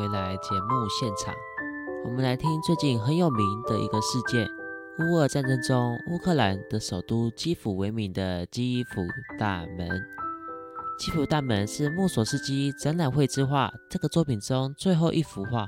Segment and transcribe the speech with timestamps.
[0.00, 1.34] 回来节目现场，
[2.06, 4.48] 我们来听最近很有名的一个事件——
[4.98, 9.02] 乌俄战争中乌克兰的首都基辅为名的基辅
[9.38, 9.90] 大门。
[10.98, 15.66] 基辅大门是穆索斯基展览会之画这个作品中最后一幅画。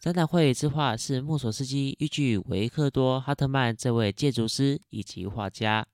[0.00, 5.84] 展览会之画是穆索斯基依据维克多·哈特曼这位建筑师以及画家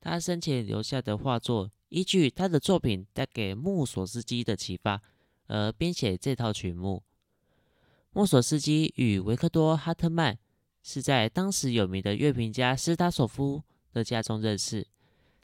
[0.00, 5.00] 他生前留下的画作，依据他的作品带给穆索斯基的启发。
[5.46, 7.02] 而编写这套曲目。
[8.12, 10.38] 莫索斯基与维克多·哈特曼
[10.82, 13.62] 是在当时有名的乐评家斯塔索夫
[13.92, 14.86] 的家中认识。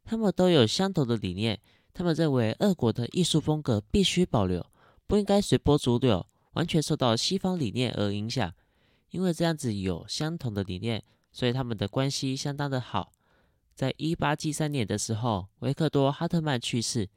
[0.04, 1.60] 他们都有相同的理念，
[1.92, 4.64] 他们认为俄国的艺术风格必须保留，
[5.06, 8.52] 不应该随波逐流，完全受到西方理念而影响。
[9.10, 13.12] 因为这样子有相同的理念，所以他们的关系相当的好。
[13.74, 17.08] 在一八七三年的时候，维克多·哈特曼去世。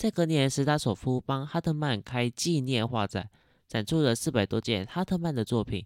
[0.00, 3.28] 在隔年，斯达索夫帮哈特曼开纪念画展，
[3.68, 5.84] 展出了四百多件哈特曼的作品。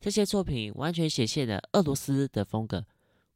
[0.00, 2.84] 这些作品完全显现了俄罗斯的风格。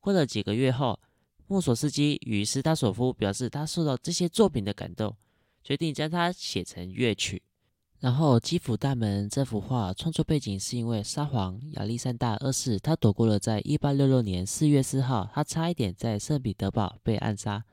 [0.01, 0.99] 过了几个月后，
[1.47, 5.15] 莫索斯基与斯达索夫表示他受到这些作品的感动，
[5.63, 7.41] 决定将它写成乐曲。
[8.01, 17.65] 然后，基辅大门这幅画创作背景是因为沙皇亚历山大二世他躲过了在一八六六年四月四号，他差一点在圣彼得堡被暗杀。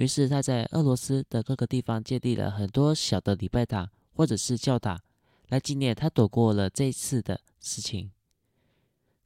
[0.00, 4.98] 于是他在俄罗斯的各个地方建立了很多小的礼拜堂或者是教堂，
[5.48, 8.10] 来纪念他躲过了这次的事情。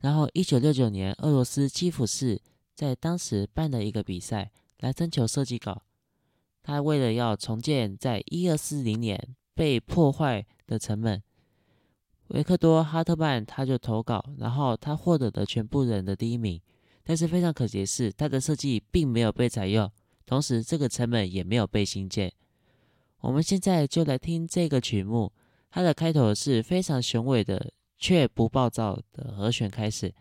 [0.00, 2.42] 然后，一九六九年，俄罗斯基辅市
[2.74, 4.50] 在当时办了一个比赛，
[4.80, 5.80] 来征求设计稿。
[6.64, 11.22] 他为了要重建在一二四零年被破坏的城门，
[12.28, 16.60] 维克多·哈特曼他就投稿，然后他获得了全部人的第一名。
[17.04, 19.88] 但是非常可惜的是，他的设计并没有被采用。
[20.26, 22.32] 同时，这个成本也没有被新建。
[23.20, 25.32] 我们现在就来听这个曲目，
[25.70, 30.14] 它的开头是非常雄伟的却不暴躁的和弦开始，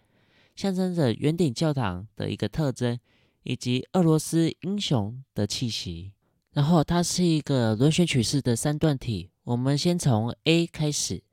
[0.55, 3.00] 象征着圆顶教堂的一个特征，
[3.44, 6.13] 以及俄罗斯英雄的气息。
[6.51, 9.31] 然后，它是一个螺旋曲式的三段体。
[9.44, 11.23] 我们先从 A 开始。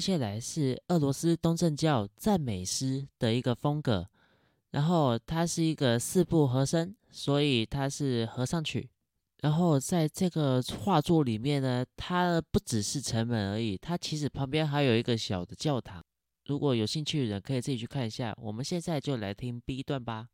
[0.00, 4.08] 接下来是俄罗斯东正教赞美诗的一个风格，
[4.70, 8.88] 然后它是一个四部和声，所以它是合唱曲。
[9.42, 16.02] 然后在这个画作里面呢，它不只是城门而已，它其实旁边还有一个小的教堂。
[16.46, 18.34] 如果有兴趣的人可以自己去看一下。
[18.40, 20.28] 我们现在就来听 B 段吧。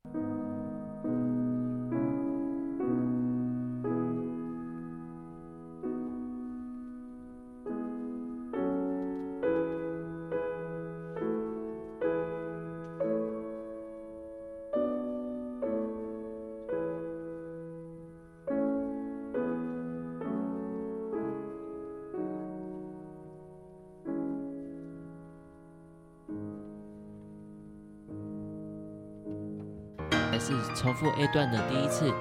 [30.47, 32.13] 是重复 A 段的第一次。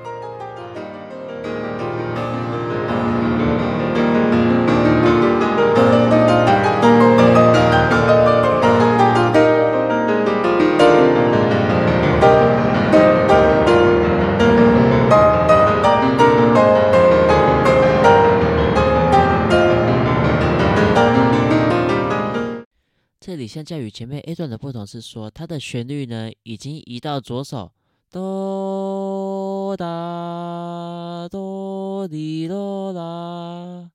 [23.20, 27.72] 这里相较于前面 A 段的不同是说，它的旋律呢已经移到左手。
[28.12, 33.92] 哆哒哆哩哆啦，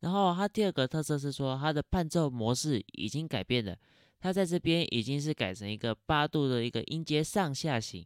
[0.00, 3.76] 然后它第二个特色是说，它的伴奏模式已经改变了，
[4.18, 8.04] 它在这边已经是改成一个八度的一个音阶上下行，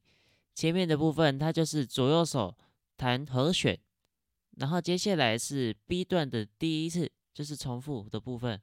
[0.54, 2.54] 前面的部分它就是左右手
[2.96, 3.78] 弹和弦，
[4.56, 8.60] 然后接下来是 B 段的第一次，就是重复的部分。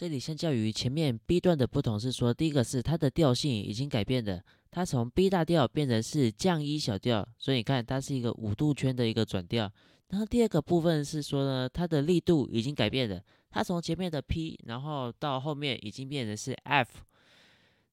[0.00, 9.70] 这里相较于前面 B 段的不同是说，第一个是它的调性已经改变了，它从 B 大调变成是降一小调，所以你看它是一个五度圈的一个转调。
[10.08, 17.02] 然后第二个部分是说呢，它的力度已经改变了，它从前面的 P，然后到后面已经变成是 F。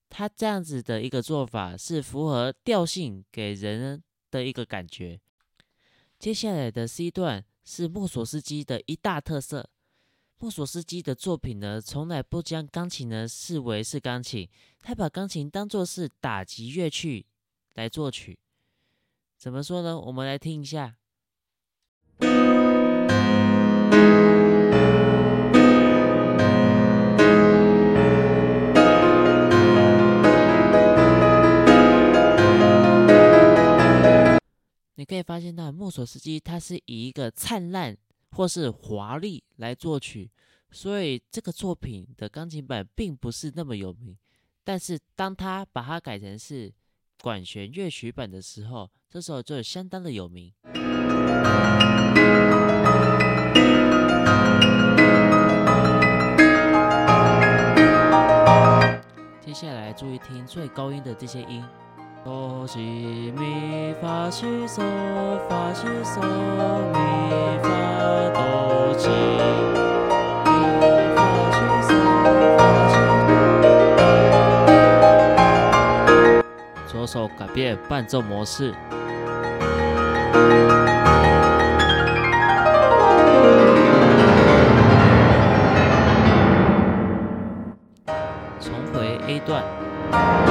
[0.09, 4.01] 它这样子的一个做法是符合调性给人
[4.31, 5.19] 的一个感觉。
[6.17, 9.69] 接下来的 C 段是莫索斯基的一大特色。
[10.39, 14.47] 莫索斯基的作品呢，从来不将钢琴呢视为是钢琴，
[14.83, 17.25] 他把钢琴当作是打击乐器
[17.73, 18.37] 来作曲。
[19.35, 19.99] 怎么说呢？
[19.99, 20.95] 我们来听一下。
[34.93, 37.97] 你可以发现到莫索斯基，他是以一个灿烂。
[38.31, 40.29] 或是华丽来作曲，
[40.71, 44.17] 所以这个作品的钢琴版并不是那么有名。
[44.63, 46.73] 但是当他把它改成是
[47.21, 50.53] 管弦乐曲版的时候，这时候就相当的有名。
[59.41, 61.65] 接下来注意听最高音的这些音。
[62.27, 64.81] 哆西咪发西嗦
[65.47, 66.19] 发西嗦
[66.91, 66.97] 咪
[67.63, 67.69] 发
[68.33, 69.07] 哆西
[70.43, 70.49] 咪
[71.15, 71.19] 发
[71.53, 71.57] 西
[71.87, 71.89] 嗦
[72.57, 72.59] 发
[72.91, 72.95] 西。
[76.91, 78.73] 左手改变伴奏模式，
[88.59, 89.63] 重回 A 段。
[90.11, 90.47] Música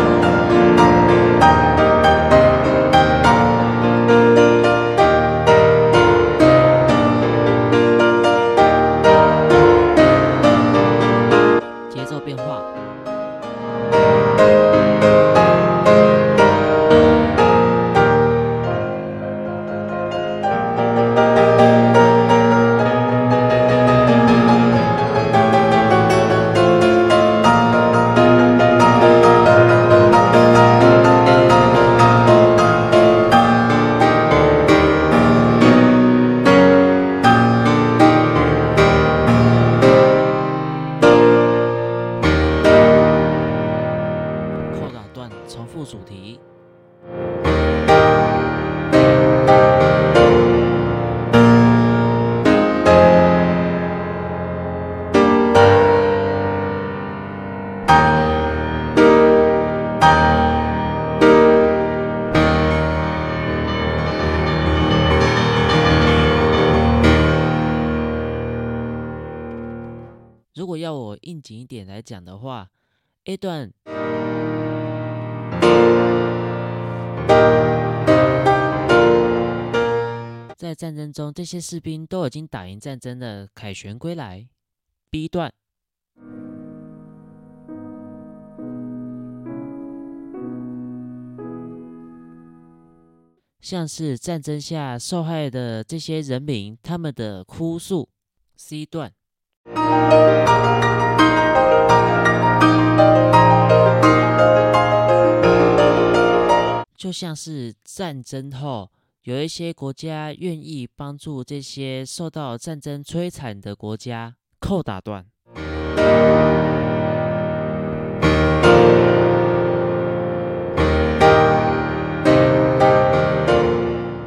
[45.76, 46.40] 副主题
[70.54, 72.70] 如果要我应景一点来讲的话
[73.24, 73.74] ，A 段。
[80.56, 84.48] 在战争中，这些士兵都已经打赢战争的，凯旋归来。
[85.10, 85.52] B 段
[93.60, 98.08] 像是战争下受害的这些人民他们的哭诉。
[98.56, 99.12] C 段。
[106.96, 108.90] 就像是战争后，
[109.26, 114.36] 有一些国家愿意帮助这些受到战争摧残的国家。
[114.60, 115.26] 扣打断。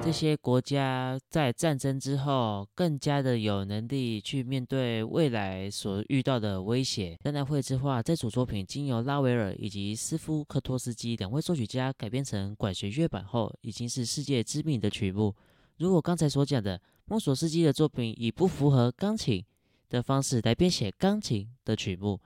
[0.10, 7.16] 这些国家在战争之后更加的有能力去面对未来所遇到的威胁。
[7.22, 15.36] 当然，绘之画这组作品经由拉维尔以及斯夫克托斯基两位作曲家改编成管弦乐版后，已经是世界知名的曲目。
[15.78, 19.46] 如果刚才所讲的莫索斯基的作品以不符合钢琴
[19.90, 22.20] 的方式来编写钢琴的曲目，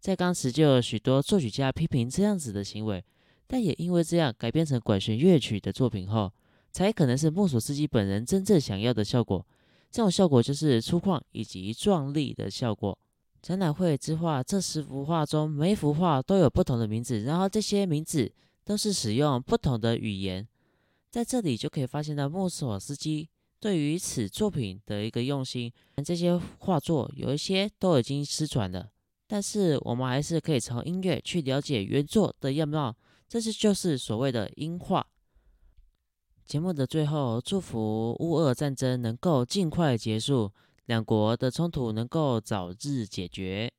[0.00, 3.04] 在当时就有许多作曲家批评这样子的行为，
[3.46, 6.32] 但也因为这样改编成管弦乐曲的作品后。
[6.70, 9.46] 才可能是莫索斯基本人真正想要的效果。
[9.90, 12.96] 这种效果就是粗犷以及壮丽的效果。
[13.42, 18.30] 展览会之画，这十幅画中每一幅画都有不同的名字，然后这些名字
[18.64, 20.46] 都是使用不同的语言。
[21.10, 25.72] 在这里就可以发现到莫索斯基对于此作品的一个用心。
[26.04, 28.88] 这些画作有一些都已经失传了，
[29.26, 32.94] 但是我们还是可以从音乐去了解原作的样貌。
[33.28, 35.04] 这是就是所谓的音画。
[36.50, 40.50] 节目的最后，祝福乌俄战争能够尽快结束，
[40.86, 43.70] 两国的冲突能够早日解决。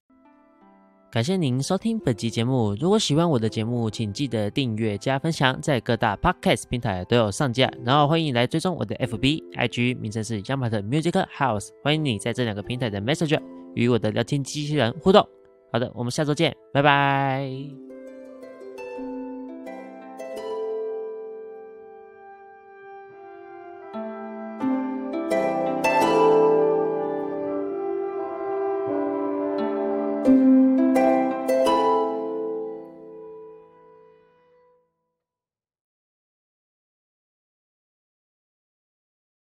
[1.12, 2.74] 感谢您收听本集节目。
[2.80, 7.70] 如果喜欢我的节目，请记得订阅加分享，在各大 podcast 平台都有上架。
[7.84, 11.72] 然后欢迎来追踪我的 FB、IG，名称是 Yamat Music House。
[11.84, 13.42] 欢迎你在这两个平台的 Messenger
[13.76, 15.28] 与我的聊天机器人互动。
[15.74, 17.91] 好的，我们下周见，拜拜。